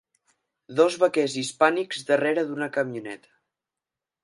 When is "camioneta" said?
2.79-3.33